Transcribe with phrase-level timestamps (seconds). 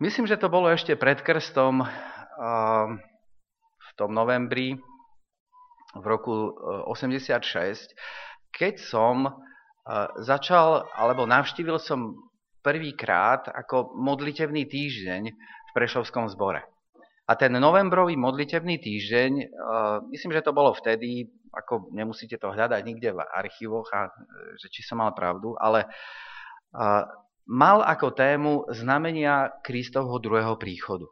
[0.00, 1.84] myslím, že to bolo ešte pred krstom
[3.78, 4.74] v tom novembri
[5.94, 6.50] v roku
[6.90, 7.30] 86,
[8.50, 9.30] keď som
[10.18, 12.16] začal, alebo navštívil som
[12.64, 16.64] prvýkrát ako modlitevný týždeň v Prešovskom zbore.
[17.24, 19.32] A ten novembrový modlitevný týždeň,
[20.12, 24.12] myslím, že to bolo vtedy, ako nemusíte to hľadať nikde v archívoch, a,
[24.60, 25.88] že či som mal pravdu, ale
[27.44, 31.08] mal ako tému znamenia Kristovho druhého príchodu.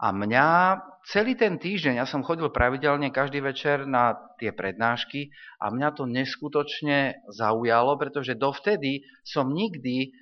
[0.00, 5.30] A mňa celý ten týždeň, ja som chodil pravidelne každý večer na tie prednášky
[5.62, 10.12] a mňa to neskutočne zaujalo, pretože dovtedy som nikdy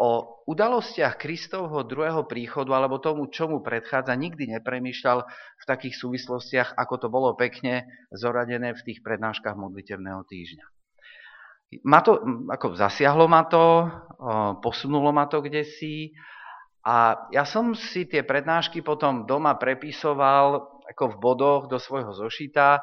[0.00, 6.72] o udalostiach Kristovho druhého príchodu alebo tomu, čo mu predchádza, nikdy nepremýšľal v takých súvislostiach,
[6.72, 7.84] ako to bolo pekne
[8.16, 10.81] zoradené v tých prednáškach modlitevného týždňa.
[11.80, 12.20] Ma to,
[12.52, 13.88] ako zasiahlo ma to,
[14.60, 16.12] posunulo ma to kde si
[16.82, 22.82] a ja som si tie prednášky potom doma prepisoval ako v bodoch do svojho zošita,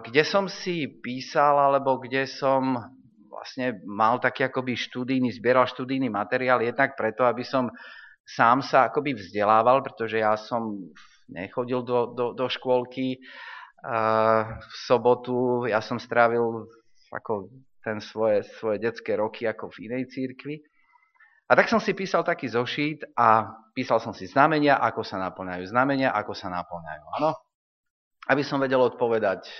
[0.00, 2.80] kde som si písal alebo kde som
[3.28, 7.68] vlastne mal taký akoby študijný, zbieral študijný materiál jednak preto, aby som
[8.24, 10.90] sám sa akoby vzdelával, pretože ja som
[11.28, 13.20] nechodil do, do, do škôlky
[14.50, 16.68] v sobotu, ja som strávil
[17.10, 17.50] ako
[17.82, 20.62] ten svoje, svoje detské roky ako v inej církvi.
[21.50, 25.66] A tak som si písal taký zošít a písal som si znamenia, ako sa naplňajú
[25.66, 27.04] znamenia, ako sa naplňajú.
[27.18, 27.34] Áno?
[28.30, 29.52] Aby som vedel odpovedať e,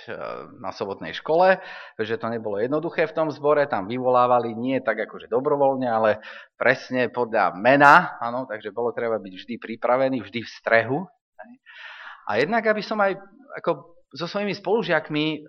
[0.63, 1.59] na sobotnej škole,
[1.99, 6.23] že to nebolo jednoduché v tom zbore, tam vyvolávali nie tak akože dobrovoľne, ale
[6.55, 11.03] presne podľa mena, áno, takže bolo treba byť vždy pripravený, vždy v strehu.
[12.29, 13.19] A jednak, aby som aj
[13.59, 15.39] ako so svojimi spolužiakmi e,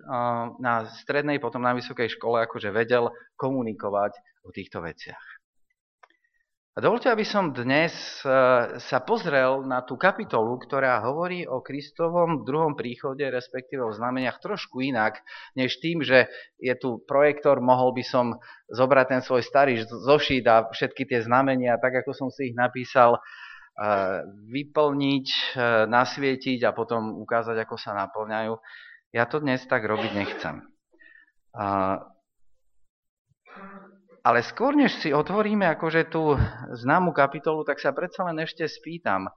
[0.59, 4.15] na strednej, potom na vysokej škole akože vedel komunikovať
[4.47, 5.43] o týchto veciach.
[6.73, 7.93] A dovolte, aby som dnes
[8.25, 8.33] e,
[8.81, 14.81] sa pozrel na tú kapitolu, ktorá hovorí o Kristovom druhom príchode, respektíve o znameniach trošku
[14.81, 15.21] inak,
[15.53, 16.25] než tým, že
[16.57, 18.41] je tu projektor, mohol by som
[18.73, 23.21] zobrať ten svoj starý zošít a všetky tie znamenia, tak ako som si ich napísal,
[24.53, 28.53] vyplniť, e, nasvietiť a potom ukázať, ako sa naplňajú.
[29.13, 30.61] Ja to dnes tak robiť nechcem.
[34.23, 36.37] Ale skôr, než si otvoríme akože tú
[36.73, 39.29] známu kapitolu, tak sa predsa len ešte spýtam.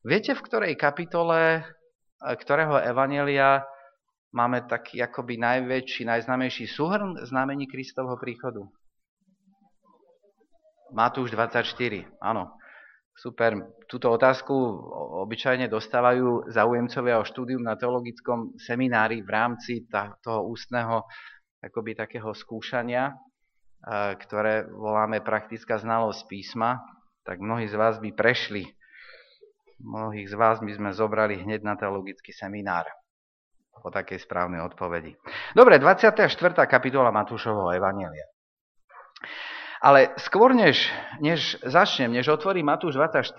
[0.00, 1.62] Viete, v ktorej kapitole, e,
[2.22, 3.66] ktorého evanelia
[4.30, 8.62] máme taký akoby najväčší, najznámejší súhrn znamení Kristovho príchodu?
[10.94, 12.59] Matúš 24, áno.
[13.20, 13.52] Super.
[13.84, 14.56] Túto otázku
[15.28, 19.84] obyčajne dostávajú zaujemcovia o štúdium na teologickom seminári v rámci
[20.24, 21.04] toho ústneho
[21.60, 23.12] akoby takého skúšania
[24.16, 26.84] ktoré voláme praktická znalosť písma,
[27.24, 28.68] tak mnohí z vás by prešli.
[29.80, 32.84] Mnohých z vás by sme zobrali hneď na teologický seminár
[33.80, 35.16] po takej správnej odpovedi.
[35.56, 36.20] Dobre, 24.
[36.68, 38.28] kapitola Matúšovho Evanielia.
[39.80, 40.92] Ale skôr než,
[41.24, 43.32] než začnem, než otvorím Matúš 24,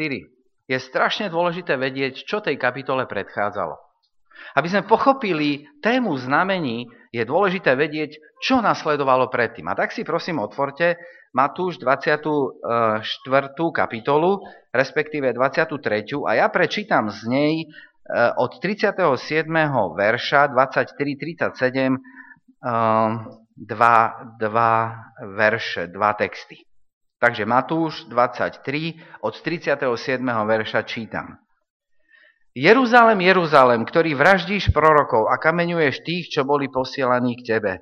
[0.65, 3.77] je strašne dôležité vedieť, čo tej kapitole predchádzalo.
[4.57, 9.69] Aby sme pochopili tému znamení, je dôležité vedieť, čo nasledovalo predtým.
[9.69, 10.97] A tak si prosím otvorte
[11.31, 12.65] Matúš 24.
[13.71, 14.41] kapitolu,
[14.73, 16.25] respektíve 23.
[16.25, 17.65] a ja prečítam z nej e,
[18.35, 18.97] od 37.
[19.95, 21.99] verša 23-37 e,
[23.61, 26.65] dva, dva verše, dva texty.
[27.21, 29.77] Takže Matúš 23 od 37.
[30.25, 31.37] verša čítam.
[32.57, 37.73] Jeruzalem, Jeruzalem, ktorý vraždíš prorokov a kameňuješ tých, čo boli posielaní k tebe.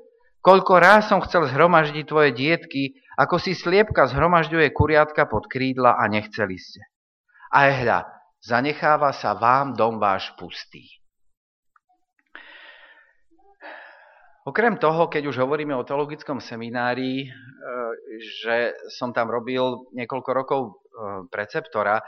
[0.44, 6.06] Koľko ráz som chcel zhromaždiť tvoje dietky, ako si sliepka zhromažďuje kuriatka pod krídla a
[6.06, 6.84] nechceli ste.
[7.50, 8.06] A hľa,
[8.44, 10.99] zanecháva sa vám dom váš pustý.
[14.50, 17.28] Okrem toho, keď už hovoríme o teologickom seminári, e,
[18.18, 20.72] že som tam robil niekoľko rokov e,
[21.30, 22.02] preceptora,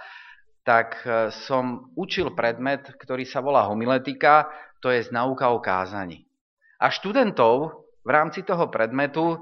[0.65, 4.49] tak e, som učil predmet, ktorý sa volá homiletika,
[4.81, 6.25] to je nauka o kázaní.
[6.81, 9.37] A študentov v rámci toho predmetu,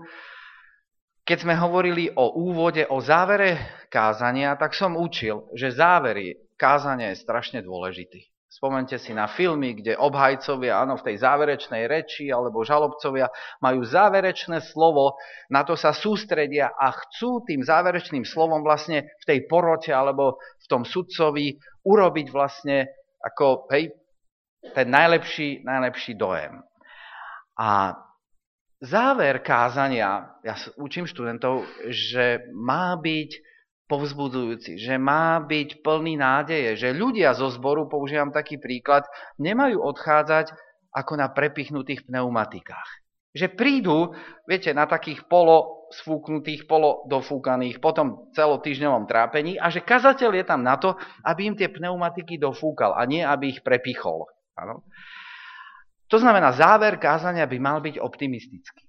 [1.24, 7.24] keď sme hovorili o úvode, o závere kázania, tak som učil, že závery kázania je
[7.24, 8.28] strašne dôležitý.
[8.50, 13.30] Spomente si na filmy, kde obhajcovia, áno, v tej záverečnej reči alebo žalobcovia
[13.62, 15.22] majú záverečné slovo,
[15.54, 20.66] na to sa sústredia a chcú tým záverečným slovom vlastne v tej porote alebo v
[20.66, 22.90] tom sudcovi urobiť vlastne
[23.22, 23.94] ako hej,
[24.74, 26.58] ten najlepší, najlepší dojem.
[27.54, 27.94] A
[28.82, 33.30] záver kázania, ja učím študentov, že má byť
[33.90, 39.04] povzbudzujúci, že má byť plný nádeje, že ľudia zo zboru, používam taký príklad,
[39.42, 40.54] nemajú odchádzať
[40.94, 42.90] ako na prepichnutých pneumatikách.
[43.34, 44.14] Že prídu,
[44.46, 50.62] viete, na takých polo sfúknutých, polo dofúkaných, potom celotýždňovom trápení a že kazateľ je tam
[50.62, 50.94] na to,
[51.26, 54.30] aby im tie pneumatiky dofúkal a nie, aby ich prepichol.
[54.54, 54.86] Ano?
[56.10, 58.86] To znamená, záver kázania by mal byť optimistický.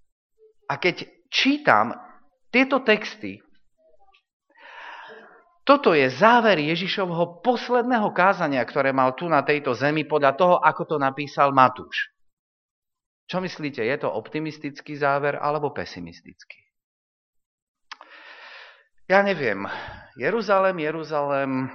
[0.68, 1.92] A keď čítam
[2.48, 3.40] tieto texty,
[5.70, 10.82] toto je záver Ježišovho posledného kázania, ktoré mal tu na tejto zemi podľa toho, ako
[10.82, 12.10] to napísal Matúš.
[13.30, 16.58] Čo myslíte, je to optimistický záver alebo pesimistický?
[19.06, 19.62] Ja neviem.
[20.18, 21.70] Jeruzalem, Jeruzalem,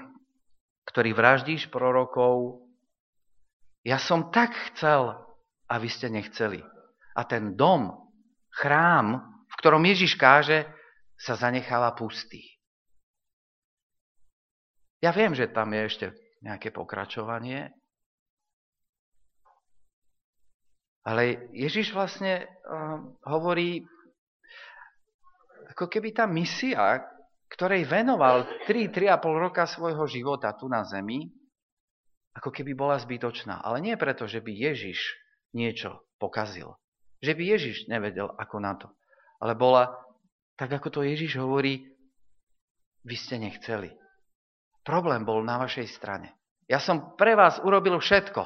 [0.91, 2.68] ktorý vraždíš prorokov,
[3.88, 5.15] ja som tak chcel,
[5.71, 6.59] a vy ste nechceli.
[7.15, 8.12] A ten dom,
[8.59, 10.68] chrám, v ktorom Ježiš káže,
[11.15, 12.55] sa zanecháva pustý.
[15.06, 16.06] Ja viem, že tam je ešte
[16.42, 17.69] nejaké pokračovanie,
[21.06, 23.86] ale Ježiš vlastne uh, hovorí,
[25.78, 27.06] ako keby tá misia,
[27.54, 31.30] ktorej venoval 3-3,5 roka svojho života tu na zemi,
[32.34, 33.62] ako keby bola zbytočná.
[33.62, 34.98] Ale nie preto, že by Ježiš
[35.54, 36.74] niečo pokazil.
[37.22, 38.90] Že by Ježiš nevedel ako na to.
[39.38, 39.94] Ale bola,
[40.58, 41.94] tak ako to Ježiš hovorí,
[43.06, 43.94] vy ste nechceli.
[44.86, 46.38] Problém bol na vašej strane.
[46.70, 48.42] Ja som pre vás urobil všetko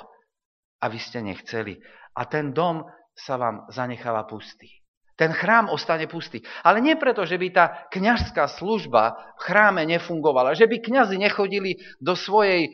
[0.80, 1.76] a vy ste nechceli.
[2.16, 4.72] A ten dom sa vám zanecháva pustý.
[5.20, 6.40] Ten chrám ostane pustý.
[6.64, 11.76] Ale nie preto, že by tá kňažská služba v chráme nefungovala, že by kňazi nechodili
[12.00, 12.72] do svojej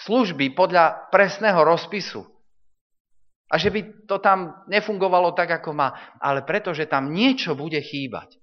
[0.00, 2.24] služby podľa presného rozpisu.
[3.52, 5.92] A že by to tam nefungovalo tak, ako má.
[6.24, 8.40] Ale preto, že tam niečo bude chýbať.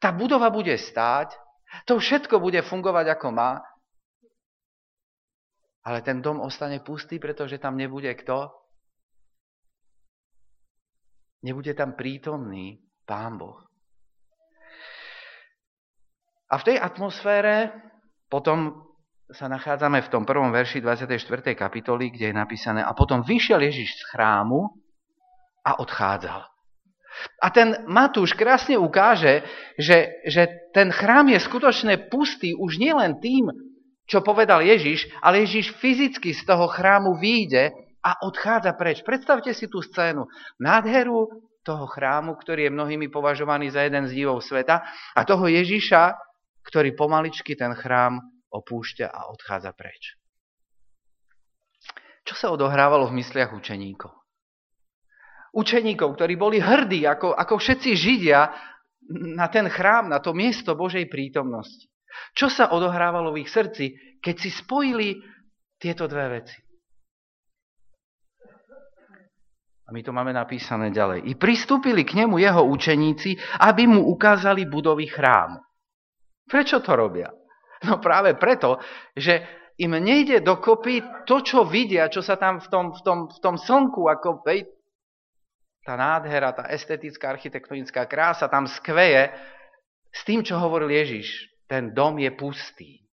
[0.00, 1.36] Tá budova bude stáť,
[1.84, 3.60] to všetko bude fungovať ako má,
[5.86, 8.50] ale ten dom ostane pustý, pretože tam nebude kto?
[11.46, 13.62] Nebude tam prítomný Pán Boh.
[16.50, 17.70] A v tej atmosfére
[18.26, 18.82] potom
[19.30, 21.54] sa nachádzame v tom prvom verši 24.
[21.54, 24.70] kapitoly, kde je napísané a potom vyšiel Ježiš z chrámu
[25.66, 26.55] a odchádzal.
[27.40, 29.44] A ten Matúš krásne ukáže,
[29.80, 33.48] že, že ten chrám je skutočne pustý už nielen tým,
[34.06, 37.74] čo povedal Ježiš, ale Ježiš fyzicky z toho chrámu výjde
[38.06, 39.02] a odchádza preč.
[39.02, 40.30] Predstavte si tú scénu.
[40.62, 41.26] Nádheru
[41.66, 44.86] toho chrámu, ktorý je mnohými považovaný za jeden z divov sveta
[45.18, 46.14] a toho Ježiša,
[46.62, 48.22] ktorý pomaličky ten chrám
[48.54, 50.14] opúšťa a odchádza preč.
[52.26, 54.25] Čo sa odohrávalo v mysliach učeníkov?
[55.56, 58.40] Učeníkov, ktorí boli hrdí, ako, ako všetci Židia,
[59.36, 61.88] na ten chrám, na to miesto Božej prítomnosti.
[62.36, 65.16] Čo sa odohrávalo v ich srdci, keď si spojili
[65.80, 66.58] tieto dve veci?
[69.86, 71.30] A my to máme napísané ďalej.
[71.30, 75.62] I pristúpili k nemu jeho učeníci, aby mu ukázali budovy chrámu.
[76.50, 77.30] Prečo to robia?
[77.86, 78.82] No práve preto,
[79.14, 79.46] že
[79.78, 83.54] im nejde dokopy to, čo vidia, čo sa tam v tom, v tom, v tom
[83.60, 84.42] slnku, ako
[85.86, 89.30] tá nádhera, tá estetická architektonická krása tam skveje
[90.10, 91.46] s tým, čo hovoril Ježiš.
[91.70, 93.06] Ten dom je pustý.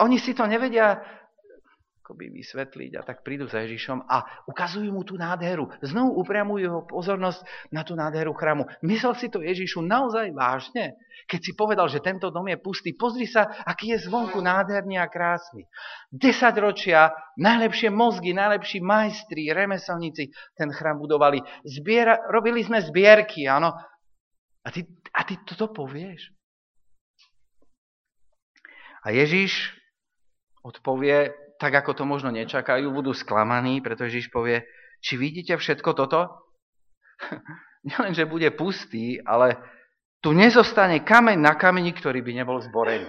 [0.00, 0.96] Oni si to nevedia
[2.08, 5.68] akoby vysvetliť a tak prídu za Ježišom a ukazujú mu tú nádheru.
[5.84, 8.64] Znovu upriamujú jeho pozornosť na tú nádheru chrámu.
[8.80, 10.96] Myslel si to Ježišu naozaj vážne?
[11.28, 15.04] Keď si povedal, že tento dom je pustý, pozri sa, aký je zvonku nádherný a
[15.04, 15.68] krásny.
[16.08, 21.44] Desať ročia, najlepšie mozgy, najlepší majstri, remeselníci ten chrám budovali.
[21.68, 23.76] Zbiera, robili sme zbierky, áno.
[24.64, 26.32] A ty, a ty toto povieš?
[29.04, 29.76] A Ježiš
[30.64, 34.62] odpovie, tak ako to možno nečakajú, budú sklamaní, pretože Ježiš povie,
[35.02, 36.48] či vidíte všetko toto?
[37.86, 39.58] Nielen, že bude pustý, ale
[40.18, 43.06] tu nezostane kameň na kameni, ktorý by nebol zborený.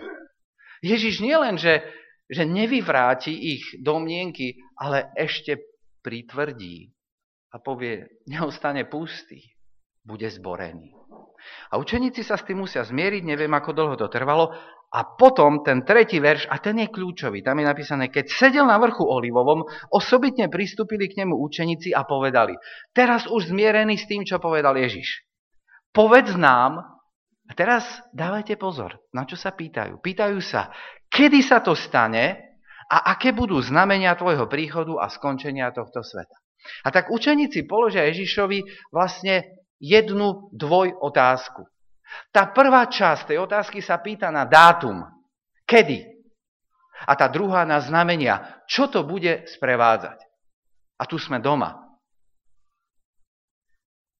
[0.80, 1.84] Ježiš nielen, že,
[2.30, 5.60] že nevyvráti ich domnienky, ale ešte
[6.00, 6.94] pritvrdí
[7.52, 9.42] a povie, neostane pustý,
[10.06, 10.96] bude zborený.
[11.72, 14.52] A učeníci sa s tým musia zmieriť, neviem, ako dlho to trvalo,
[14.90, 18.82] a potom ten tretí verš, a ten je kľúčový, tam je napísané, keď sedel na
[18.82, 19.62] vrchu Olivovom,
[19.94, 22.58] osobitne pristúpili k nemu učeníci a povedali,
[22.90, 25.30] teraz už zmierený s tým, čo povedal Ježiš.
[25.94, 27.00] Povedz nám,
[27.50, 29.98] a teraz dávajte pozor, na čo sa pýtajú.
[30.06, 30.70] Pýtajú sa,
[31.10, 32.38] kedy sa to stane
[32.90, 36.38] a aké budú znamenia tvojho príchodu a skončenia tohto sveta.
[36.86, 41.66] A tak učeníci položia Ježišovi vlastne jednu dvoj otázku.
[42.30, 45.08] Tá prvá časť tej otázky sa pýta na dátum.
[45.64, 46.06] Kedy?
[47.08, 48.64] A tá druhá na znamenia.
[48.68, 50.20] Čo to bude sprevádzať?
[51.00, 51.80] A tu sme doma.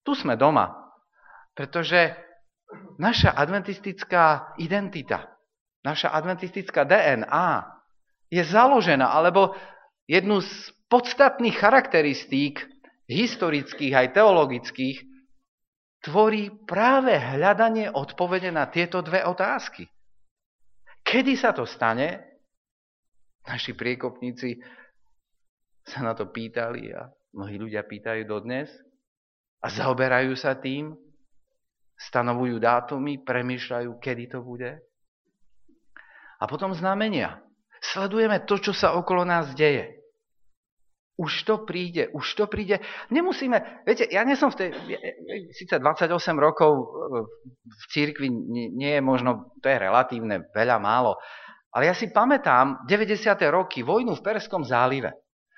[0.08, 0.96] Tu sme doma.
[1.52, 2.16] Pretože
[3.02, 5.28] naša adventistická identita,
[5.84, 7.68] naša adventistická DNA
[8.32, 9.58] je založená, alebo
[10.08, 12.64] jednu z podstatných charakteristík
[13.10, 15.09] historických aj teologických
[16.04, 19.88] tvorí práve hľadanie odpovede na tieto dve otázky.
[21.04, 22.22] Kedy sa to stane?
[23.48, 24.62] Naši priekopníci
[25.84, 28.70] sa na to pýtali a mnohí ľudia pýtajú dodnes
[29.60, 30.94] a zaoberajú sa tým,
[32.00, 34.72] stanovujú dátumy, premýšľajú, kedy to bude.
[36.40, 37.44] A potom znamenia.
[37.84, 39.99] Sledujeme to, čo sa okolo nás deje.
[41.20, 42.80] Už to príde, už to príde.
[43.12, 44.70] Nemusíme, viete, ja nie som v tej,
[45.52, 46.84] síce 28 rokov e,
[47.68, 48.32] v církvi
[48.72, 51.20] nie, je možno, to je relatívne, veľa, málo,
[51.76, 53.36] ale ja si pamätám 90.
[53.52, 55.12] roky, vojnu v Perskom zálive,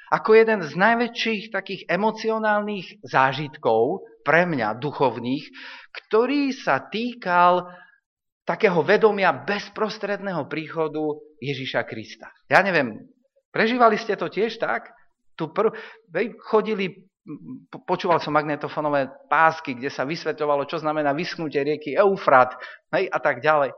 [0.10, 5.46] ako jeden z najväčších takých emocionálnych zážitkov pre mňa, duchovných,
[5.94, 7.70] ktorý sa týkal
[8.44, 12.28] takého vedomia bezprostredného príchodu Ježiša Krista.
[12.50, 13.08] Ja neviem,
[13.54, 14.92] prežívali ste to tiež tak?
[15.42, 15.74] Tu prv,
[16.46, 17.10] chodili,
[17.90, 22.54] počúval som magnetofonové pásky, kde sa vysvetľovalo, čo znamená vyschnutie rieky Eufrat
[22.94, 23.74] hej, a tak ďalej.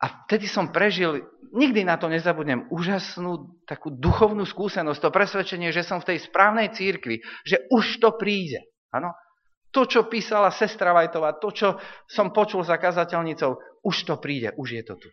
[0.00, 1.22] A vtedy som prežil,
[1.54, 6.74] nikdy na to nezabudnem, úžasnú takú duchovnú skúsenosť, to presvedčenie, že som v tej správnej
[6.74, 8.64] církvi, že už to príde.
[8.90, 9.14] Ano?
[9.70, 11.68] To, čo písala sestra Vajtová, to, čo
[12.10, 13.54] som počul za kazateľnicou,
[13.86, 15.08] už to príde, už je to tu.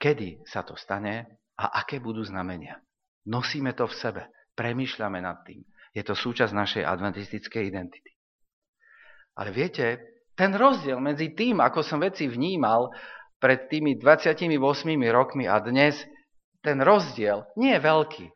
[0.00, 1.28] Kedy sa to stane
[1.60, 2.80] a aké budú znamenia.
[3.28, 4.22] Nosíme to v sebe,
[4.56, 5.60] premýšľame nad tým.
[5.92, 8.16] Je to súčasť našej adventistickej identity.
[9.36, 10.00] Ale viete,
[10.32, 12.88] ten rozdiel medzi tým, ako som veci vnímal
[13.36, 14.48] pred tými 28
[15.12, 16.00] rokmi a dnes,
[16.64, 18.26] ten rozdiel nie je veľký,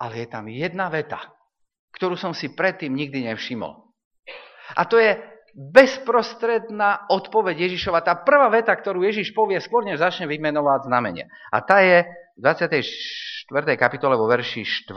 [0.00, 1.20] ale je tam jedna veta,
[1.96, 3.76] ktorú som si predtým nikdy nevšimol.
[4.76, 5.16] A to je
[5.54, 8.04] bezprostredná odpoveď Ježišova.
[8.04, 11.26] Tá prvá veta, ktorú Ježiš povie, skôr než začne vymenovať znamenia.
[11.52, 12.04] A tá je
[12.36, 13.78] v 24.
[13.80, 14.94] kapitole vo verši 4.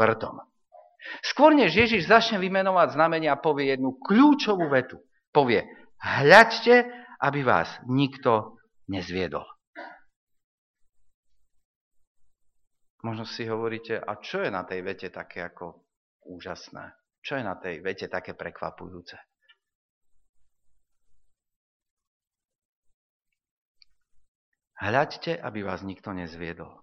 [1.25, 5.01] Skôr než Ježiš začne vymenovať znamenia, povie jednu kľúčovú vetu.
[5.33, 5.65] Povie,
[5.97, 6.85] hľaďte,
[7.21, 9.45] aby vás nikto nezviedol.
[13.01, 15.89] Možno si hovoríte, a čo je na tej vete také ako
[16.29, 16.93] úžasné?
[17.25, 19.17] Čo je na tej vete také prekvapujúce?
[24.81, 26.81] Hľaďte, aby vás nikto nezviedol.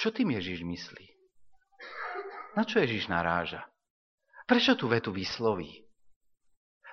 [0.00, 1.06] Čo tým Ježiš myslí?
[2.56, 3.68] Na čo Ježiš naráža?
[4.48, 5.84] Prečo tú vetu vysloví?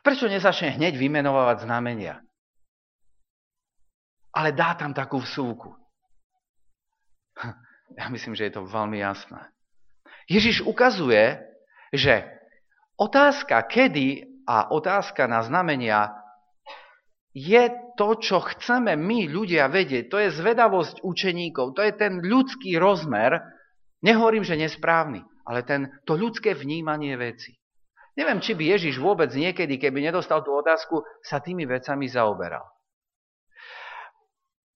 [0.04, 2.20] Prečo nezačne hneď vymenovať znamenia?
[4.36, 5.72] Ale dá tam takú vsúku.
[7.92, 9.52] Ja myslím, že je to veľmi jasné.
[10.24, 11.44] Ježiš ukazuje,
[11.92, 12.24] že
[12.96, 16.21] otázka kedy a otázka na znamenia
[17.32, 17.64] je
[17.96, 20.12] to, čo chceme my ľudia vedieť.
[20.12, 23.40] To je zvedavosť učeníkov, to je ten ľudský rozmer,
[24.04, 27.56] nehovorím, že nesprávny, ale ten, to ľudské vnímanie veci.
[28.20, 32.68] Neviem, či by Ježiš vôbec niekedy, keby nedostal tú otázku, sa tými vecami zaoberal.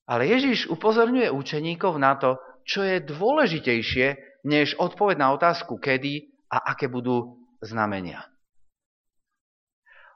[0.08, 4.08] Ale Ježiš upozorňuje učeníkov na to, čo je dôležitejšie,
[4.48, 8.24] než odpoveď na otázku kedy a aké budú znamenia.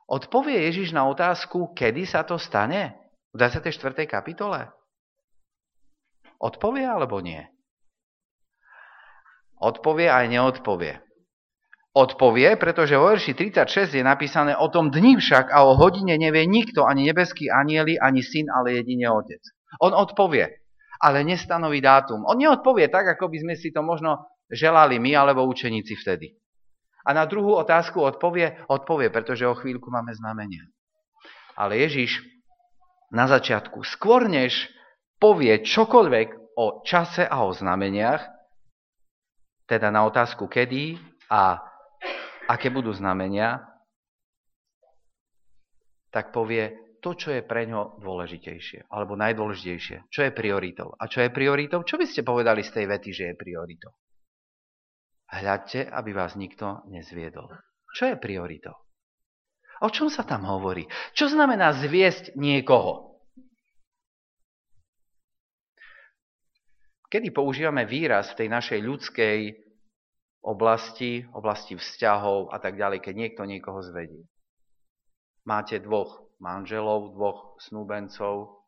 [0.09, 2.97] Odpovie Ježiš na otázku, kedy sa to stane
[3.29, 4.09] v 24.
[4.09, 4.73] kapitole?
[6.41, 7.45] Odpovie alebo nie?
[9.61, 10.97] Odpovie aj neodpovie.
[11.93, 16.49] Odpovie, pretože vo verši 36 je napísané o tom dni však a o hodine nevie
[16.49, 19.41] nikto, ani nebeský anieli, ani syn, ale jedine otec.
[19.77, 20.47] On odpovie,
[21.05, 22.25] ale nestanoví dátum.
[22.25, 26.33] On neodpovie tak, ako by sme si to možno želali my alebo učeníci vtedy.
[27.07, 30.67] A na druhú otázku odpovie, odpovie, pretože o chvíľku máme znamenie.
[31.55, 32.23] Ale Ježiš
[33.09, 34.69] na začiatku, skôr než
[35.17, 38.23] povie čokoľvek o čase a o znameniach,
[39.69, 40.97] teda na otázku kedy
[41.29, 41.61] a
[42.49, 43.61] aké budú znamenia,
[46.09, 50.91] tak povie to, čo je pre ňo dôležitejšie, alebo najdôležitejšie, čo je prioritou.
[50.97, 51.85] A čo je prioritou?
[51.85, 53.93] Čo by ste povedali z tej vety, že je prioritou?
[55.29, 57.53] Hľadte, aby vás nikto nezviedol.
[57.93, 58.73] Čo je prioritou?
[59.79, 60.89] O čom sa tam hovorí?
[61.13, 63.21] Čo znamená zviesť niekoho?
[67.09, 69.39] Kedy používame výraz v tej našej ľudskej
[70.45, 74.29] oblasti, oblasti vzťahov a tak ďalej, keď niekto niekoho zvedie.
[75.45, 78.65] Máte dvoch manželov, dvoch snúbencov,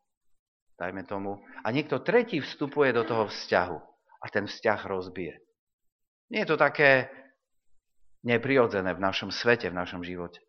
[0.74, 3.78] dajme tomu, a niekto tretí vstupuje do toho vzťahu
[4.22, 5.38] a ten vzťah rozbije.
[6.32, 7.12] Nie je to také
[8.24, 10.40] neprirodzené v našom svete, v našom živote.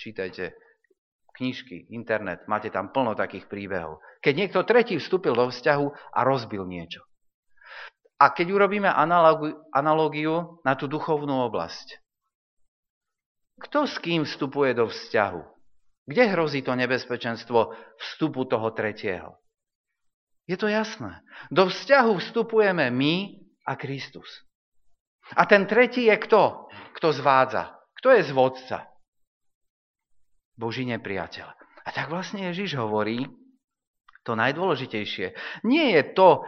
[0.00, 0.56] Čítajte
[1.36, 4.00] knižky, internet, máte tam plno takých príbehov.
[4.24, 7.04] Keď niekto tretí vstúpil do vzťahu a rozbil niečo.
[8.20, 8.88] A keď urobíme
[9.72, 12.00] analogiu na tú duchovnú oblasť.
[13.60, 15.40] Kto s kým vstupuje do vzťahu?
[16.08, 19.36] Kde hrozí to nebezpečenstvo vstupu toho tretieho?
[20.48, 21.24] Je to jasné.
[21.52, 24.28] Do vzťahu vstupujeme my a Kristus.
[25.36, 26.70] A ten tretí je kto?
[26.98, 27.76] Kto zvádza?
[28.00, 28.88] Kto je zvodca?
[30.58, 31.48] Boží nepriateľ.
[31.86, 33.24] A tak vlastne Ježiš hovorí
[34.26, 35.32] to najdôležitejšie.
[35.64, 36.44] Nie je to,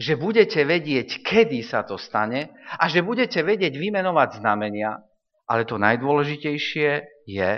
[0.00, 2.48] že budete vedieť, kedy sa to stane
[2.80, 4.96] a že budete vedieť vymenovať znamenia,
[5.44, 7.52] ale to najdôležitejšie je,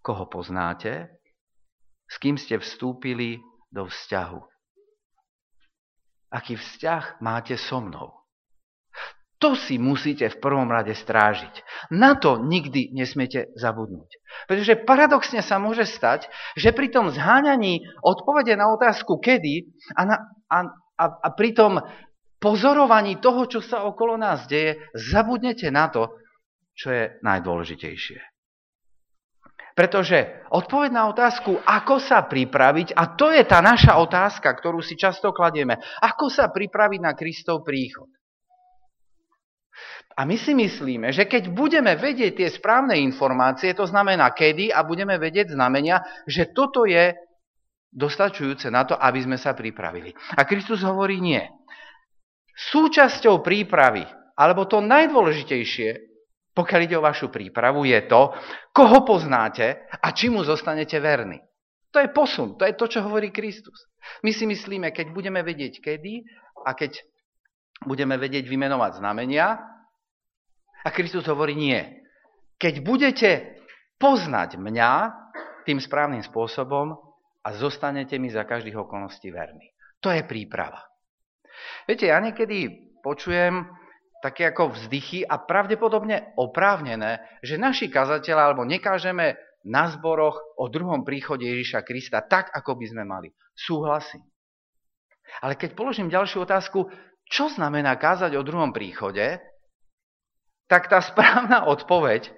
[0.00, 1.12] koho poznáte,
[2.08, 4.53] s kým ste vstúpili do vzťahu.
[6.34, 8.10] Aký vzťah máte so mnou?
[9.38, 11.62] To si musíte v prvom rade strážiť.
[11.94, 14.10] Na to nikdy nesmiete zabudnúť.
[14.50, 16.26] Pretože paradoxne sa môže stať,
[16.58, 20.16] že pri tom zháňaní odpovede na otázku kedy a, na,
[20.48, 20.58] a,
[20.98, 21.78] a, a pri tom
[22.40, 26.08] pozorovaní toho, čo sa okolo nás deje, zabudnete na to,
[26.74, 28.33] čo je najdôležitejšie.
[29.74, 34.94] Pretože odpoveď na otázku, ako sa pripraviť, a to je tá naša otázka, ktorú si
[34.94, 38.06] často kladieme, ako sa pripraviť na Kristov príchod.
[40.14, 44.86] A my si myslíme, že keď budeme vedieť tie správne informácie, to znamená kedy a
[44.86, 47.10] budeme vedieť znamenia, že toto je
[47.90, 50.14] dostačujúce na to, aby sme sa pripravili.
[50.38, 51.42] A Kristus hovorí nie.
[52.54, 54.06] Súčasťou prípravy,
[54.38, 56.13] alebo to najdôležitejšie,
[56.54, 58.30] pokiaľ ide o vašu prípravu, je to,
[58.70, 61.42] koho poznáte a či mu zostanete verní.
[61.90, 63.90] To je posun, to je to, čo hovorí Kristus.
[64.22, 66.26] My si myslíme, keď budeme vedieť kedy
[66.66, 67.02] a keď
[67.86, 69.74] budeme vedieť vymenovať znamenia,
[70.84, 71.80] a Kristus hovorí nie.
[72.60, 73.56] Keď budete
[73.96, 74.92] poznať mňa
[75.64, 76.92] tým správnym spôsobom
[77.40, 79.72] a zostanete mi za každých okolností verní.
[80.04, 80.84] To je príprava.
[81.88, 82.68] Viete, ja niekedy
[83.00, 83.64] počujem
[84.24, 89.36] také ako vzdychy a pravdepodobne oprávnené, že naši kazateľa alebo nekážeme
[89.68, 93.28] na zboroch o druhom príchode Ježiša Krista tak, ako by sme mali.
[93.52, 94.24] Súhlasím.
[95.44, 96.88] Ale keď položím ďalšiu otázku,
[97.28, 99.40] čo znamená kázať o druhom príchode,
[100.68, 102.32] tak tá správna odpoveď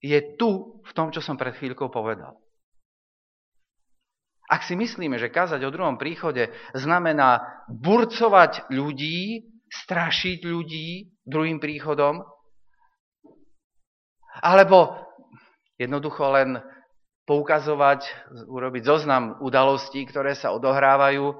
[0.00, 2.36] je tu, v tom, čo som pred chvíľkou povedal.
[4.46, 12.22] Ak si myslíme, že kázať o druhom príchode znamená burcovať ľudí, strašiť ľudí druhým príchodom,
[14.42, 14.94] alebo
[15.80, 16.60] jednoducho len
[17.26, 18.06] poukazovať,
[18.46, 21.34] urobiť zoznam udalostí, ktoré sa odohrávajú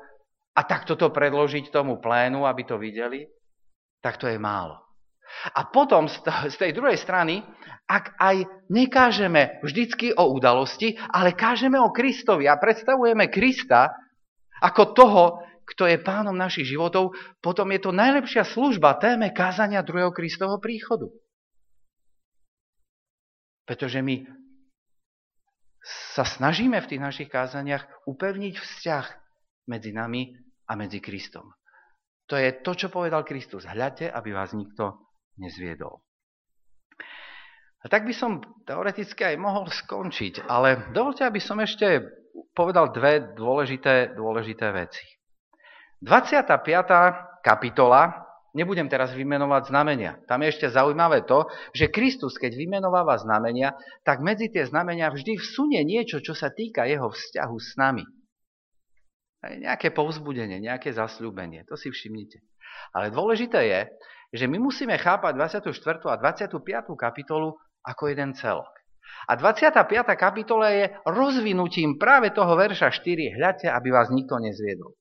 [0.56, 3.28] a takto to predložiť tomu plénu, aby to videli,
[4.02, 4.82] tak to je málo.
[5.54, 7.42] A potom z tej druhej strany,
[7.86, 13.90] ak aj nekážeme vždycky o udalosti, ale kážeme o Kristovi a predstavujeme Krista
[14.62, 15.24] ako toho,
[15.66, 21.10] kto je pánom našich životov, potom je to najlepšia služba téme kázania druhého Kristovho príchodu.
[23.66, 24.22] Pretože my
[26.14, 29.06] sa snažíme v tých našich kázaniach upevniť vzťah
[29.66, 30.34] medzi nami
[30.70, 31.50] a medzi Kristom.
[32.26, 33.66] To je to, čo povedal Kristus.
[33.66, 34.98] Hľadte, aby vás nikto
[35.38, 36.02] nezviedol.
[37.82, 42.02] A tak by som teoreticky aj mohol skončiť, ale dovolte, aby som ešte
[42.50, 45.06] povedal dve dôležité, dôležité veci.
[46.04, 47.40] 25.
[47.40, 50.20] kapitola, nebudem teraz vymenovať znamenia.
[50.28, 53.72] Tam je ešte zaujímavé to, že Kristus, keď vymenováva znamenia,
[54.04, 58.04] tak medzi tie znamenia vždy vsunie niečo, čo sa týka jeho vzťahu s nami.
[59.46, 62.40] Nejaké povzbudenie, nejaké zasľúbenie, to si všimnite.
[62.92, 63.80] Ale dôležité je,
[64.34, 65.32] že my musíme chápať
[65.64, 66.12] 24.
[66.12, 66.92] a 25.
[66.98, 67.56] kapitolu
[67.86, 68.68] ako jeden celok.
[69.30, 69.86] A 25.
[70.18, 73.38] kapitola je rozvinutím práve toho verša 4.
[73.38, 74.98] Hľadte, aby vás nikto nezviedol.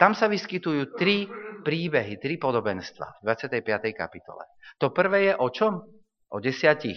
[0.00, 1.28] Tam sa vyskytujú tri
[1.60, 3.92] príbehy, tri podobenstva v 25.
[3.92, 4.48] kapitole.
[4.80, 5.84] To prvé je o čom?
[6.32, 6.96] O desiatich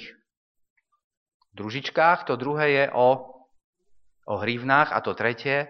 [1.51, 3.09] družičkách, to druhé je o,
[4.23, 5.67] o hrivnách a to tretie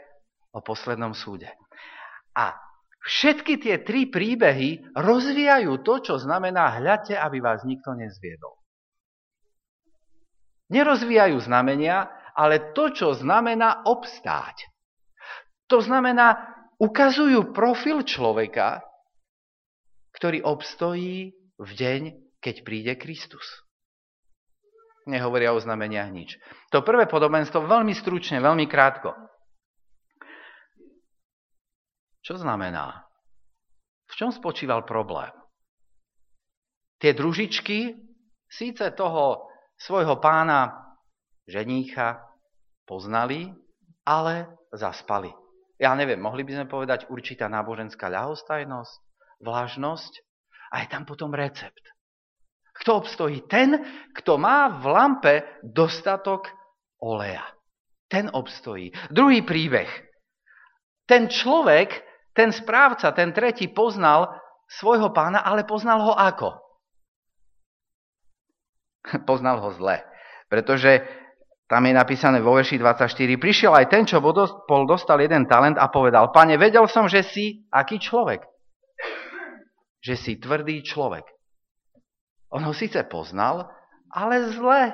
[0.54, 1.50] o poslednom súde.
[2.38, 2.54] A
[3.04, 8.56] Všetky tie tri príbehy rozvíjajú to, čo znamená hľadte, aby vás nikto nezviedol.
[10.72, 14.72] Nerozvíjajú znamenia, ale to, čo znamená obstáť.
[15.68, 16.53] To znamená,
[16.84, 18.84] ukazujú profil človeka,
[20.20, 22.02] ktorý obstojí v deň,
[22.44, 23.44] keď príde Kristus.
[25.08, 26.36] Nehovoria o znameniach nič.
[26.76, 29.16] To prvé podobenstvo veľmi stručne, veľmi krátko.
[32.24, 33.04] Čo znamená?
[34.08, 35.32] V čom spočíval problém?
[37.04, 38.00] Tie družičky
[38.48, 39.44] síce toho
[39.76, 40.72] svojho pána
[41.52, 42.24] ženícha
[42.88, 43.52] poznali,
[44.08, 45.43] ale zaspali.
[45.84, 49.00] Ja neviem, mohli by sme povedať určitá náboženská ľahostajnosť,
[49.44, 50.14] vlažnosť
[50.72, 51.84] a je tam potom recept.
[52.80, 53.44] Kto obstojí?
[53.52, 53.84] Ten,
[54.16, 56.48] kto má v lampe dostatok
[57.04, 57.44] oleja.
[58.08, 58.96] Ten obstojí.
[59.12, 59.92] Druhý príbeh.
[61.04, 62.00] Ten človek,
[62.32, 64.40] ten správca, ten tretí poznal
[64.80, 66.64] svojho pána, ale poznal ho ako?
[69.30, 70.00] Poznal ho zle.
[70.48, 71.04] Pretože
[71.68, 73.10] tam je napísané vo verši 24.
[73.40, 77.64] Prišiel aj ten, čo bol dostal jeden talent a povedal, pane, vedel som, že si
[77.72, 78.44] aký človek?
[80.04, 81.24] Že si tvrdý človek.
[82.52, 83.72] On ho síce poznal,
[84.12, 84.94] ale zle.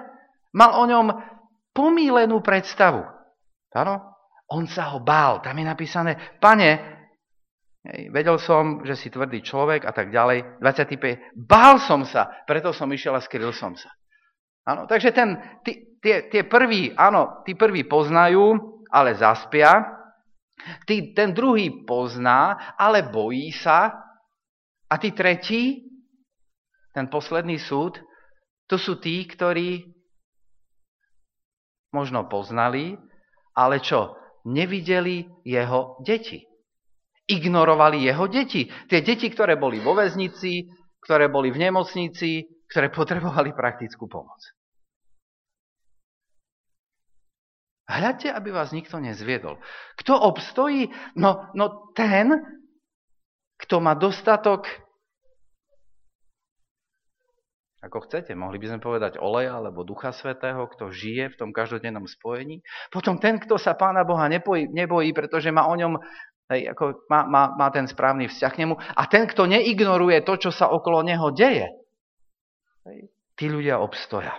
[0.53, 1.07] Mal o ňom
[1.73, 3.03] pomílenú predstavu.
[3.73, 4.15] Áno?
[4.49, 5.41] On sa ho bál.
[5.41, 6.79] Tam je napísané, pane,
[7.85, 10.61] hej, vedel som, že si tvrdý človek a tak ďalej.
[10.61, 11.33] 25.
[11.35, 13.89] Bál som sa, preto som išiel a skryl som sa.
[14.69, 15.37] Áno, takže ten,
[16.03, 18.55] tie, tie prví, áno, tí prví poznajú,
[18.89, 19.99] ale zaspia.
[20.83, 23.95] Tí, ten druhý pozná, ale bojí sa.
[24.89, 25.85] A tí tretí,
[26.91, 28.01] ten posledný súd,
[28.65, 29.85] to sú tí, ktorí
[31.93, 32.97] možno poznali,
[33.53, 34.17] ale čo?
[34.49, 36.41] Nevideli jeho deti.
[37.29, 38.65] Ignorovali jeho deti.
[38.65, 40.65] Tie deti, ktoré boli vo väznici,
[41.05, 44.58] ktoré boli v nemocnici, ktoré potrebovali praktickú pomoc.
[47.89, 49.57] Hľadte, aby vás nikto nezviedol.
[49.97, 50.93] Kto obstojí?
[51.17, 52.37] No, no ten,
[53.57, 54.69] kto má dostatok,
[57.79, 62.11] ako chcete, mohli by sme povedať oleja alebo Ducha Svetého, kto žije v tom každodennom
[62.11, 62.59] spojení.
[62.91, 65.95] Potom ten, kto sa Pána Boha nebojí, nebojí pretože má o ňom
[66.51, 68.75] hej, ako má, má, má ten správny vzťah k nemu.
[68.75, 71.71] A ten, kto neignoruje to, čo sa okolo neho deje,
[72.83, 72.99] hej,
[73.39, 74.35] tí ľudia obstoja.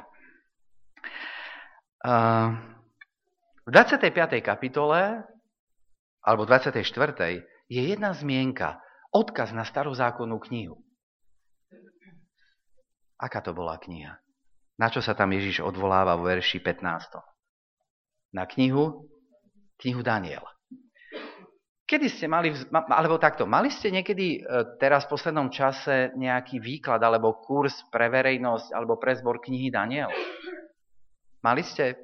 [2.04, 2.60] Uh,
[3.64, 4.40] v 25.
[4.40, 5.20] kapitole,
[6.24, 6.80] alebo 24.
[7.68, 8.80] je jedna zmienka,
[9.12, 10.80] odkaz na starozákonnú knihu.
[13.20, 14.16] Aká to bola kniha?
[14.80, 18.32] Na čo sa tam Ježiš odvoláva v verši 15?
[18.32, 19.04] Na knihu?
[19.76, 20.40] Knihu Daniel.
[21.84, 27.02] Kedy ste mali, alebo takto, mali ste niekedy e, teraz v poslednom čase nejaký výklad
[27.02, 30.08] alebo kurz pre verejnosť alebo pre zbor knihy Daniel?
[31.42, 31.98] Mali ste?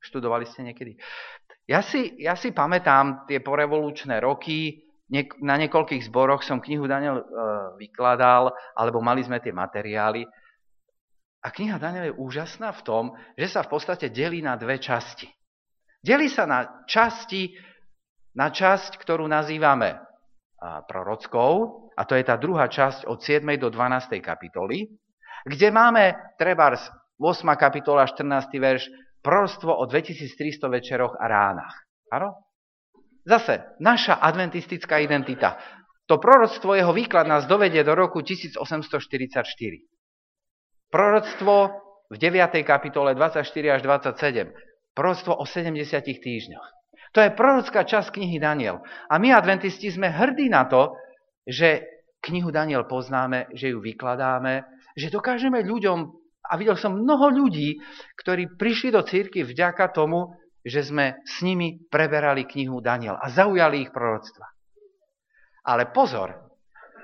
[0.00, 0.96] Študovali ste niekedy?
[1.68, 4.82] Ja si, ja si pamätám tie porevolučné roky,
[5.42, 7.24] na niekoľkých zboroch som knihu Daniel e,
[7.82, 10.22] vykladal, alebo mali sme tie materiály.
[11.42, 15.26] A kniha Daniel je úžasná v tom, že sa v podstate delí na dve časti.
[15.98, 17.50] Delí sa na časti,
[18.38, 19.98] na časť, ktorú nazývame
[20.60, 21.52] prorockou,
[21.96, 23.42] a to je tá druhá časť od 7.
[23.56, 24.20] do 12.
[24.20, 24.88] kapitoly,
[25.48, 26.84] kde máme trebárs
[27.16, 27.44] 8.
[27.56, 28.52] kapitola, 14.
[28.60, 28.88] verš,
[29.20, 31.74] proroctvo o 2300 večeroch a ránach.
[32.10, 32.40] Áno?
[33.24, 35.60] Zase, naša adventistická identita.
[36.08, 39.46] To proroctvo, jeho výklad nás dovedie do roku 1844.
[40.90, 41.54] Proroctvo
[42.10, 42.66] v 9.
[42.66, 43.46] kapitole 24
[43.78, 44.50] až 27.
[44.96, 46.66] Proroctvo o 70 týždňoch.
[47.14, 48.82] To je prorocká časť knihy Daniel.
[49.06, 50.98] A my, adventisti, sme hrdí na to,
[51.46, 51.86] že
[52.22, 54.66] knihu Daniel poznáme, že ju vykladáme,
[54.98, 56.19] že dokážeme ľuďom
[56.50, 57.78] a videl som mnoho ľudí,
[58.18, 60.34] ktorí prišli do círky vďaka tomu,
[60.66, 64.50] že sme s nimi preberali knihu Daniel a zaujali ich proroctva.
[65.64, 66.34] Ale pozor,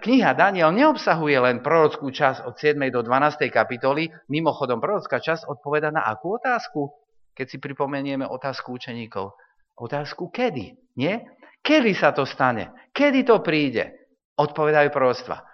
[0.03, 2.77] kniha Daniel neobsahuje len prorockú časť od 7.
[2.91, 3.49] do 12.
[3.49, 6.93] kapitoly, mimochodom prorocká časť odpoveda na akú otázku?
[7.37, 9.33] Keď si pripomenieme otázku učeníkov.
[9.77, 11.21] Otázku kedy, nie?
[11.61, 12.73] Kedy sa to stane?
[12.97, 13.93] Kedy to príde?
[14.37, 15.45] Odpovedajú proroctva.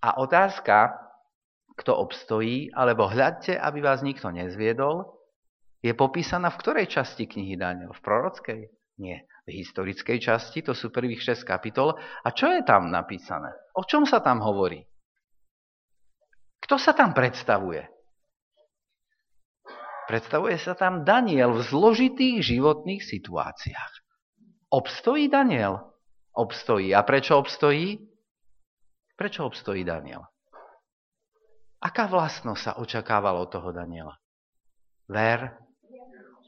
[0.00, 0.96] A otázka,
[1.80, 5.16] kto obstojí, alebo hľadte, aby vás nikto nezviedol,
[5.80, 7.96] je popísaná v ktorej časti knihy Daniel?
[7.96, 8.68] V prorockej?
[9.00, 9.24] Nie.
[9.48, 11.96] V historickej časti, to sú prvých 6 kapitol.
[11.96, 13.48] A čo je tam napísané?
[13.72, 14.84] O čom sa tam hovorí?
[16.60, 17.88] Kto sa tam predstavuje?
[20.04, 23.92] Predstavuje sa tam Daniel v zložitých životných situáciách.
[24.68, 25.96] Obstojí Daniel?
[26.36, 26.92] Obstojí.
[26.92, 27.96] A prečo obstojí?
[29.16, 30.28] Prečo obstojí Daniel?
[31.80, 34.20] Aká vlastnosť sa očakávala od toho Daniela?
[35.08, 35.56] Ver,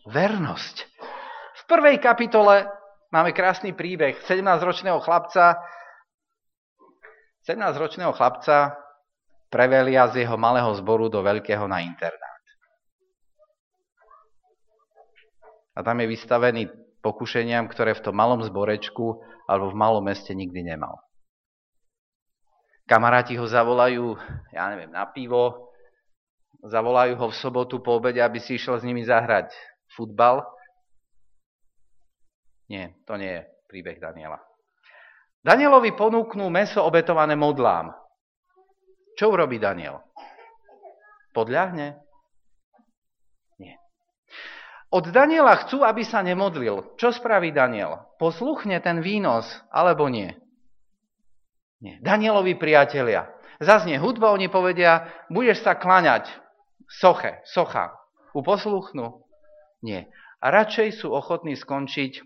[0.05, 0.77] vernosť.
[1.57, 2.69] V prvej kapitole
[3.09, 5.57] máme krásny príbeh 17-ročného chlapca,
[7.49, 8.77] 17-ročného chlapca
[9.49, 12.45] prevelia z jeho malého zboru do veľkého na internát.
[15.73, 16.63] A tam je vystavený
[17.01, 21.01] pokušeniam, ktoré v tom malom zborečku alebo v malom meste nikdy nemal.
[22.93, 24.21] Kamaráti ho zavolajú,
[24.53, 25.73] ja neviem, na pivo,
[26.61, 29.49] zavolajú ho v sobotu po obede, aby si išiel s nimi zahrať
[29.97, 30.45] futbal.
[32.69, 34.37] Nie, to nie je príbeh Daniela.
[35.41, 37.97] Danielovi ponúknú meso obetované modlám.
[39.17, 40.05] Čo urobí Daniel?
[41.33, 41.97] Podľahne?
[43.57, 43.81] Nie.
[44.93, 46.93] Od Daniela chcú, aby sa nemodlil.
[47.01, 48.05] Čo spraví Daniel?
[48.21, 50.42] Posluchne ten výnos, alebo nie?
[51.83, 51.99] Nie.
[51.99, 53.27] Danielovi priatelia.
[53.59, 56.31] Zaznie hudba, oni povedia, budeš sa klaňať
[56.87, 57.91] soche, socha.
[58.33, 59.27] Uposluchnú?
[59.83, 60.07] Nie.
[60.39, 62.23] A radšej sú ochotní skončiť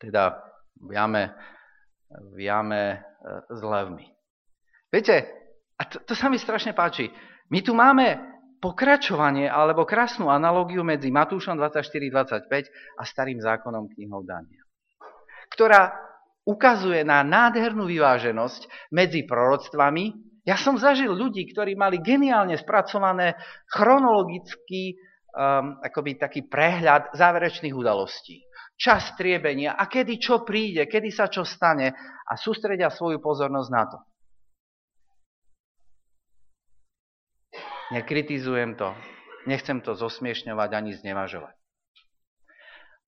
[0.00, 0.40] teda
[0.80, 1.24] v jame,
[2.10, 2.98] v jame e,
[3.48, 4.08] s levmi.
[4.92, 5.24] Viete,
[5.80, 7.08] a to, to sa mi strašne páči.
[7.48, 8.20] My tu máme
[8.60, 12.48] pokračovanie alebo krásnu analógiu medzi Matúšom 24.25
[12.96, 14.64] a starým zákonom knihou Daniel,
[15.52, 15.92] ktorá
[16.44, 20.12] ukazuje na nádhernú vyváženosť medzi proroctvami.
[20.44, 23.32] Ja som zažil ľudí, ktorí mali geniálne spracované
[23.72, 24.92] chronologický
[25.32, 28.44] um, akoby taký prehľad záverečných udalostí.
[28.76, 31.96] Čas triebenia a kedy čo príde, kedy sa čo stane
[32.28, 33.98] a sústredia svoju pozornosť na to.
[37.94, 38.92] Nekritizujem to,
[39.46, 41.63] nechcem to zosmiešňovať ani znevažovať.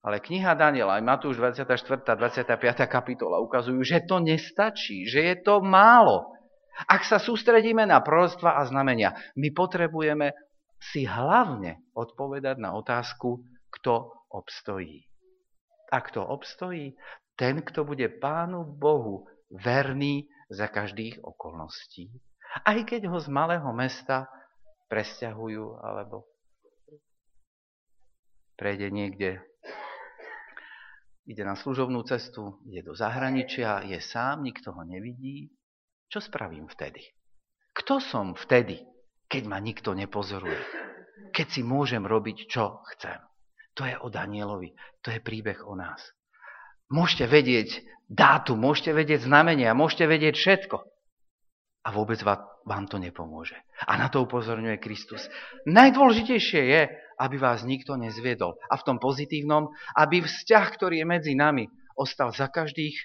[0.07, 2.15] Ale kniha Daniela, aj Matúš 24.
[2.15, 2.63] 25.
[2.87, 6.31] kapitola ukazujú, že to nestačí, že je to málo.
[6.87, 10.31] Ak sa sústredíme na proroctva a znamenia, my potrebujeme
[10.79, 13.43] si hlavne odpovedať na otázku,
[13.75, 15.03] kto obstojí.
[15.91, 16.95] A kto obstojí?
[17.35, 22.15] Ten, kto bude Pánu Bohu verný za každých okolností.
[22.63, 24.31] Aj keď ho z malého mesta
[24.87, 26.31] presťahujú alebo
[28.55, 29.43] prejde niekde
[31.27, 35.51] ide na služobnú cestu, ide do zahraničia, je sám, nikto ho nevidí.
[36.07, 37.03] Čo spravím vtedy?
[37.75, 38.87] Kto som vtedy,
[39.27, 40.63] keď ma nikto nepozoruje?
[41.35, 43.19] Keď si môžem robiť, čo chcem?
[43.77, 44.73] To je o Danielovi,
[45.05, 46.01] to je príbeh o nás.
[46.89, 50.79] Môžete vedieť dátum, môžete vedieť znamenia, môžete vedieť všetko.
[51.87, 53.59] A vôbec vám to nepomôže.
[53.85, 55.27] A na to upozorňuje Kristus.
[55.67, 56.83] Najdôležitejšie je,
[57.17, 58.57] aby vás nikto nezviedol.
[58.69, 62.97] A v tom pozitívnom, aby vzťah, ktorý je medzi nami, ostal za každých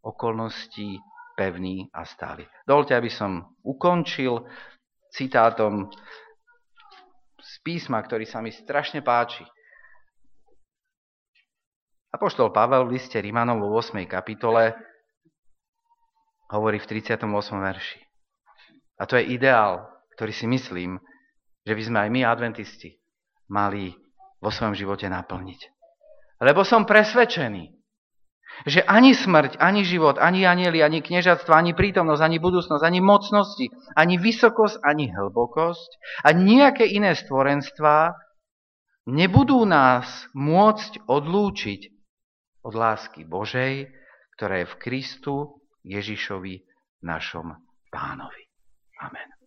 [0.00, 0.96] okolností
[1.36, 2.44] pevný a stály.
[2.64, 4.44] Dovolte, aby som ukončil
[5.12, 5.88] citátom
[7.40, 9.44] z písma, ktorý sa mi strašne páči.
[12.10, 14.04] Apoštol Pavel v liste Rimanom vo 8.
[14.04, 14.76] kapitole
[16.50, 17.24] hovorí v 38.
[17.56, 18.00] verši.
[19.00, 21.00] A to je ideál, ktorý si myslím,
[21.64, 22.99] že by sme aj my, adventisti,
[23.50, 23.92] mali
[24.40, 25.60] vo svojom živote naplniť.
[26.40, 27.76] Lebo som presvedčený,
[28.64, 33.66] že ani smrť, ani život, ani anieli, ani kniežatstvo, ani prítomnosť, ani budúcnosť, ani mocnosti,
[33.96, 35.90] ani vysokosť, ani hlbokosť
[36.24, 38.16] a nejaké iné stvorenstvá
[39.08, 41.80] nebudú nás môcť odlúčiť
[42.64, 43.88] od lásky Božej,
[44.36, 45.34] ktorá je v Kristu
[45.84, 46.60] Ježišovi
[47.04, 47.56] našom
[47.88, 48.44] pánovi.
[49.00, 49.39] Amen.